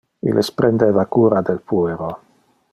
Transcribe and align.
Illes 0.29 0.47
prendeva 0.61 1.05
cura 1.17 1.45
del 1.51 1.63
puero. 1.73 2.11